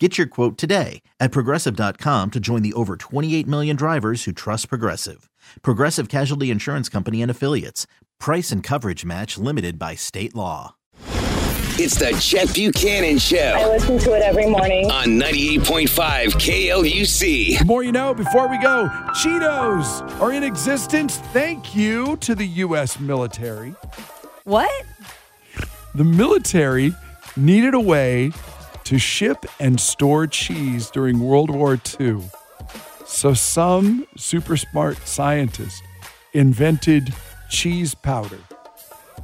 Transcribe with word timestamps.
Get 0.00 0.18
your 0.18 0.26
quote 0.26 0.58
today 0.58 1.02
at 1.20 1.30
progressive.com 1.30 2.32
to 2.32 2.40
join 2.40 2.62
the 2.62 2.72
over 2.72 2.96
28 2.96 3.46
million 3.46 3.76
drivers 3.76 4.24
who 4.24 4.32
trust 4.32 4.68
Progressive. 4.68 5.30
Progressive 5.62 6.08
Casualty 6.08 6.50
Insurance 6.50 6.88
Company 6.88 7.22
and 7.22 7.30
Affiliates. 7.30 7.86
Price 8.18 8.50
and 8.50 8.60
coverage 8.60 9.04
match 9.04 9.38
limited 9.38 9.78
by 9.78 9.94
state 9.94 10.34
law. 10.34 10.74
It's 11.76 11.96
the 11.96 12.10
Chet 12.20 12.52
Buchanan 12.54 13.18
Show. 13.18 13.36
I 13.36 13.66
listen 13.68 13.98
to 14.00 14.14
it 14.14 14.22
every 14.22 14.46
morning. 14.48 14.90
on 14.90 15.06
98.5 15.06 15.88
KLUC. 16.34 17.58
The 17.60 17.64
more 17.64 17.84
you 17.84 17.92
know, 17.92 18.14
before 18.14 18.48
we 18.48 18.58
go, 18.58 18.88
Cheetos 19.10 20.20
are 20.20 20.32
in 20.32 20.42
existence. 20.42 21.18
Thank 21.32 21.76
you 21.76 22.16
to 22.16 22.34
the 22.34 22.46
U.S. 22.46 22.98
military. 22.98 23.74
What? 24.42 24.70
The 25.94 26.04
military 26.04 26.92
needed 27.36 27.74
a 27.74 27.80
way 27.80 28.32
to 28.84 28.98
ship 28.98 29.46
and 29.58 29.80
store 29.80 30.26
cheese 30.26 30.90
during 30.90 31.20
World 31.20 31.50
War 31.50 31.78
II. 32.00 32.22
So 33.06 33.34
some 33.34 34.06
super 34.16 34.56
smart 34.56 34.98
scientist 35.06 35.82
invented 36.32 37.14
cheese 37.48 37.94
powder. 37.94 38.38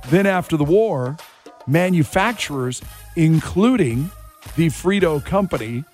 Then, 0.08 0.26
after 0.26 0.56
the 0.56 0.64
war, 0.64 1.16
manufacturers, 1.66 2.82
including 3.16 4.10
the 4.56 4.68
Frito 4.68 5.24
company, 5.24 5.84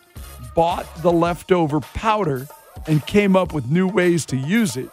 bought 0.55 0.87
the 1.03 1.13
leftover 1.13 1.81
powder 1.81 2.47
and 2.87 3.05
came 3.07 3.37
up 3.37 3.53
with 3.53 3.71
new 3.71 3.89
ways 3.89 4.25
to 4.27 4.37
use 4.37 4.77
it. 4.77 4.89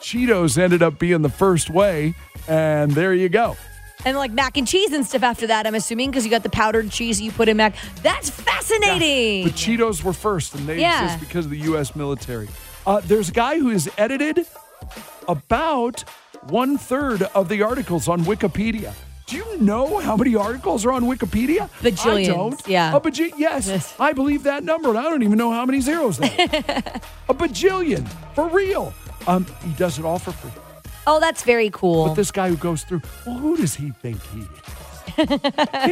Cheetos 0.00 0.58
ended 0.58 0.82
up 0.82 0.98
being 0.98 1.22
the 1.22 1.28
first 1.28 1.70
way, 1.70 2.14
and 2.48 2.92
there 2.92 3.14
you 3.14 3.28
go. 3.28 3.56
And 4.04 4.16
like 4.16 4.30
mac 4.32 4.56
and 4.56 4.66
cheese 4.66 4.92
and 4.92 5.04
stuff 5.06 5.22
after 5.22 5.46
that, 5.48 5.66
I'm 5.66 5.74
assuming, 5.74 6.10
because 6.10 6.24
you 6.24 6.30
got 6.30 6.42
the 6.42 6.48
powdered 6.50 6.90
cheese 6.90 7.20
you 7.20 7.32
put 7.32 7.48
in 7.48 7.56
mac. 7.56 7.74
That's 8.02 8.30
fascinating. 8.30 9.44
The 9.44 9.50
Cheetos 9.50 10.02
were 10.04 10.12
first, 10.12 10.54
and 10.54 10.66
they 10.68 10.80
Yeah. 10.80 11.04
exist 11.04 11.20
because 11.28 11.44
of 11.46 11.50
the 11.50 11.58
U.S. 11.60 11.96
military. 11.96 12.48
Uh, 12.86 13.00
there's 13.04 13.28
a 13.28 13.32
guy 13.32 13.58
who 13.58 13.70
has 13.70 13.88
edited 13.98 14.46
about 15.26 16.04
one 16.48 16.78
third 16.78 17.22
of 17.22 17.48
the 17.48 17.62
articles 17.62 18.08
on 18.08 18.24
Wikipedia. 18.24 18.94
Do 19.26 19.36
you 19.36 19.58
know 19.60 19.98
how 19.98 20.16
many 20.16 20.34
articles 20.36 20.86
are 20.86 20.92
on 20.92 21.02
Wikipedia? 21.04 21.62
I 21.82 21.90
Bajillions, 21.90 22.26
don't. 22.26 22.68
yeah. 22.68 22.96
A 22.96 23.00
baji- 23.00 23.34
yes, 23.36 23.66
Yes. 23.66 23.94
I 24.00 24.14
believe 24.14 24.44
that 24.44 24.64
number, 24.64 24.88
and 24.88 24.98
I 24.98 25.02
don't 25.02 25.22
even 25.22 25.36
know 25.36 25.50
how 25.52 25.66
many 25.66 25.80
zeros 25.80 26.16
that. 26.18 27.02
a 27.28 27.34
bajillion 27.34 28.08
for 28.34 28.48
real. 28.48 28.94
Um, 29.26 29.44
he 29.66 29.72
does 29.74 29.98
it 29.98 30.04
all 30.06 30.18
for 30.18 30.32
free. 30.32 30.50
Oh, 31.08 31.20
that's 31.20 31.42
very 31.42 31.70
cool. 31.70 32.08
But 32.08 32.14
this 32.14 32.30
guy 32.30 32.48
who 32.48 32.56
goes 32.56 32.84
through, 32.84 33.02
well, 33.26 33.38
who 33.38 33.56
does 33.56 33.74
he 33.74 33.90
think 33.90 34.20
he 34.32 34.46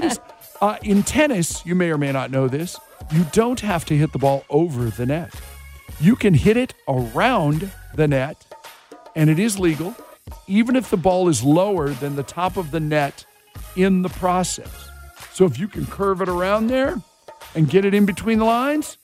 is? 0.08 0.20
Uh, 0.62 0.78
in 0.82 1.02
tennis, 1.02 1.66
you 1.66 1.74
may 1.74 1.90
or 1.90 1.98
may 1.98 2.10
not 2.10 2.30
know 2.30 2.48
this, 2.48 2.78
you 3.12 3.26
don't 3.32 3.60
have 3.60 3.84
to 3.84 3.94
hit 3.94 4.10
the 4.12 4.18
ball 4.18 4.42
over 4.48 4.86
the 4.86 5.04
net. 5.04 5.34
You 6.00 6.16
can 6.16 6.32
hit 6.32 6.56
it 6.56 6.72
around 6.88 7.70
the 7.94 8.08
net, 8.08 8.42
and 9.14 9.28
it 9.28 9.38
is 9.38 9.58
legal, 9.58 9.94
even 10.46 10.74
if 10.74 10.88
the 10.88 10.96
ball 10.96 11.28
is 11.28 11.42
lower 11.42 11.90
than 11.90 12.16
the 12.16 12.22
top 12.22 12.56
of 12.56 12.70
the 12.70 12.80
net 12.80 13.26
in 13.76 14.00
the 14.00 14.08
process. 14.08 14.88
So 15.34 15.44
if 15.44 15.58
you 15.58 15.68
can 15.68 15.84
curve 15.84 16.22
it 16.22 16.28
around 16.30 16.68
there 16.68 16.96
and 17.54 17.68
get 17.68 17.84
it 17.84 17.92
in 17.92 18.06
between 18.06 18.38
the 18.38 18.46
lines, 18.46 18.96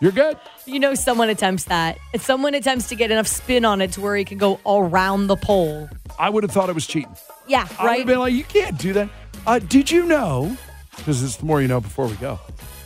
you're 0.00 0.12
good. 0.12 0.36
you 0.66 0.78
know, 0.80 0.94
someone 0.94 1.28
attempts 1.28 1.64
that. 1.64 1.98
If 2.12 2.22
someone 2.22 2.54
attempts 2.54 2.88
to 2.88 2.94
get 2.96 3.10
enough 3.10 3.26
spin 3.26 3.64
on 3.64 3.80
it 3.80 3.92
to 3.92 4.00
where 4.00 4.16
he 4.16 4.24
can 4.24 4.38
go 4.38 4.58
around 4.66 5.26
the 5.28 5.36
pole. 5.36 5.88
I 6.18 6.28
would 6.30 6.42
have 6.42 6.52
thought 6.52 6.68
it 6.68 6.74
was 6.74 6.86
cheating. 6.86 7.14
Yeah, 7.46 7.62
right. 7.62 7.70
I 7.78 7.84
would 7.84 7.98
have 7.98 8.06
been 8.06 8.18
like, 8.18 8.32
you 8.34 8.44
can't 8.44 8.78
do 8.78 8.92
that. 8.94 9.08
Uh, 9.46 9.58
did 9.58 9.90
you 9.90 10.04
know? 10.06 10.56
Because 10.96 11.22
it's 11.22 11.36
the 11.36 11.46
more 11.46 11.62
you 11.62 11.68
know 11.68 11.80
before 11.80 12.06
we 12.06 12.16
go. 12.16 12.38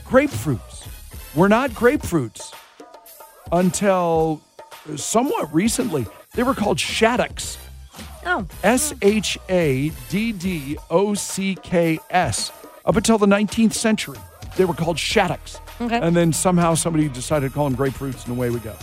Grapefruits 0.04 0.86
were 1.34 1.48
not 1.48 1.70
grapefruits 1.70 2.52
until 3.52 4.40
somewhat 4.96 5.52
recently. 5.52 6.06
They 6.34 6.42
were 6.42 6.54
called 6.54 6.78
shaddocks. 6.78 7.58
oh, 8.26 8.46
S 8.62 8.92
H 9.02 9.38
A 9.48 9.90
D 10.10 10.32
D 10.32 10.76
O 10.90 11.14
C 11.14 11.56
K 11.62 11.98
S. 12.10 12.52
Up 12.84 12.96
until 12.96 13.16
the 13.18 13.26
19th 13.26 13.72
century, 13.72 14.18
they 14.56 14.64
were 14.64 14.74
called 14.74 14.98
shaddocks. 14.98 15.60
Okay. 15.80 15.98
And 15.98 16.14
then 16.16 16.32
somehow 16.32 16.74
somebody 16.74 17.08
decided 17.08 17.48
to 17.48 17.54
call 17.54 17.68
them 17.68 17.76
grapefruits, 17.76 18.26
and 18.26 18.36
away 18.36 18.50
we 18.50 18.60
go. 18.60 18.74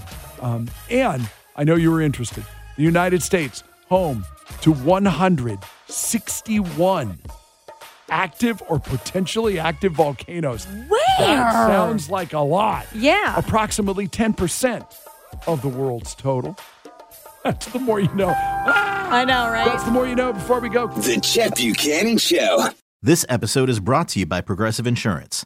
Um, 0.42 0.70
and 0.90 1.30
I 1.56 1.64
know 1.64 1.76
you 1.76 1.92
were 1.92 2.02
interested. 2.02 2.44
The 2.78 2.84
United 2.84 3.24
States, 3.24 3.64
home 3.88 4.26
to 4.62 4.72
161 4.72 7.20
active 8.10 8.62
or 8.68 8.80
potentially 8.80 9.58
active 9.58 9.94
volcanoes. 9.94 10.66
where? 10.66 11.00
That 11.20 11.54
sounds 11.54 12.10
like 12.10 12.34
a 12.34 12.40
lot. 12.40 12.86
Yeah. 12.94 13.38
Approximately 13.38 14.10
10% 14.10 14.86
of 15.48 15.62
the 15.62 15.70
world's 15.70 16.14
total. 16.16 16.58
That's 17.44 17.66
the 17.68 17.80
more 17.80 18.00
you 18.00 18.14
know. 18.14 18.34
Ah! 18.36 19.12
I 19.12 19.26
know, 19.26 19.50
right? 19.50 19.66
That's 19.66 19.84
the 19.84 19.92
more 19.92 20.08
you 20.08 20.16
know 20.16 20.32
before 20.32 20.60
we 20.60 20.70
go. 20.70 20.88
The 20.88 21.20
Chet 21.20 21.56
Buchanan 21.56 22.18
Show. 22.18 22.70
This 23.02 23.26
episode 23.28 23.70
is 23.70 23.80
brought 23.80 24.10
to 24.10 24.20
you 24.20 24.26
by 24.26 24.42
Progressive 24.42 24.86
Insurance. 24.86 25.46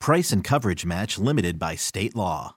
Price 0.00 0.32
and 0.32 0.42
coverage 0.42 0.86
match 0.86 1.18
limited 1.18 1.58
by 1.58 1.76
state 1.76 2.16
law. 2.16 2.56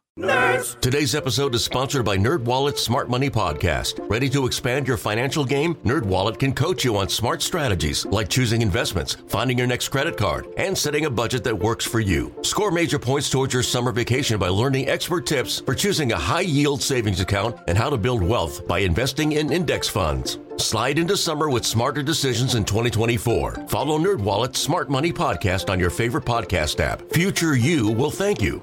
Today's 0.80 1.16
episode 1.16 1.56
is 1.56 1.66
sponsored 1.66 2.06
by 2.06 2.18
NerdWallet's 2.18 2.82
Smart 2.84 3.10
Money 3.10 3.32
Podcast. 3.32 4.00
Ready 4.10 4.30
to 4.30 4.46
expand 4.46 4.88
your 4.88 4.96
financial 4.96 5.44
game? 5.44 5.74
NerdWallet 5.84 6.38
can 6.38 6.54
coach 6.54 6.86
you 6.86 6.96
on 6.96 7.10
smart 7.10 7.42
strategies 7.42 8.06
like 8.06 8.30
choosing 8.30 8.62
investments, 8.62 9.18
finding 9.28 9.58
your 9.58 9.66
next 9.66 9.90
credit 9.90 10.16
card, 10.16 10.48
and 10.56 10.78
setting 10.78 11.06
a 11.06 11.10
budget 11.10 11.44
that 11.44 11.58
works 11.58 11.84
for 11.84 12.00
you. 12.00 12.34
Score 12.44 12.70
major 12.70 13.00
points 13.00 13.30
towards 13.30 13.56
your 13.56 13.64
summer 13.64 13.92
vacation 13.92 14.40
by 14.40 14.50
learning 14.50 14.88
expert 14.88 15.26
tips 15.26 15.62
for 15.62 15.74
choosing 15.74 16.12
a 16.12 16.18
high-yield 16.18 16.82
savings 16.82 17.20
account 17.20 17.58
and 17.68 17.76
how 17.76 17.90
to 17.90 17.98
build 17.98 18.22
wealth 18.22 18.68
by 18.68 18.80
investing 18.80 19.32
in 19.34 19.52
index 19.52 19.90
funds. 19.90 20.38
Slide 20.58 20.98
into 21.00 21.18
summer 21.18 21.50
with 21.50 21.66
smarter 21.66 22.02
decisions 22.04 22.56
in 22.56 22.64
2024. 22.66 23.66
Follow 23.68 23.98
NerdWallet's 24.00 24.60
Smart 24.60 24.90
Money 24.90 25.12
Podcast 25.12 25.70
on 25.70 25.80
your 25.80 25.90
favorite 25.90 26.26
podcast 26.26 26.80
app. 26.80 27.02
Future 27.12 27.56
you 27.56 27.90
will 27.92 28.12
thank 28.12 28.42
you. 28.42 28.62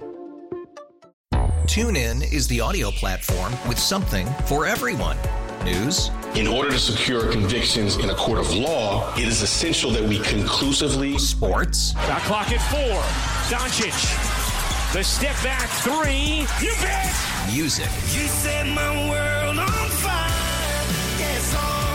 TuneIn 1.67 2.33
is 2.33 2.49
the 2.49 2.61
audio 2.61 2.91
platform 2.91 3.53
with 3.69 3.79
something 3.79 4.27
for 4.47 4.67
everyone. 4.67 5.17
News, 5.65 6.11
In 6.35 6.47
order 6.47 6.71
to 6.71 6.79
secure 6.79 7.31
convictions 7.31 7.97
in 7.97 8.09
a 8.11 8.15
court 8.15 8.39
of 8.39 8.53
law, 8.55 9.13
it 9.15 9.29
is 9.29 9.43
essential 9.43 9.91
that 9.91 10.03
we 10.03 10.19
conclusively 10.21 11.19
sports, 11.19 11.93
Got 11.93 12.23
clock 12.23 12.51
at 12.51 12.61
four. 12.71 13.01
Doncic. 13.55 13.93
The 14.95 15.05
step 15.05 15.37
back 15.45 15.69
three. 15.85 16.47
You 16.67 16.73
bet. 16.81 17.15
music, 17.53 17.85
You 18.15 18.27
set 18.27 18.67
my 18.69 19.11
world 19.11 19.59
on 19.59 19.67
fire. 19.69 19.77
Yes, 19.77 19.80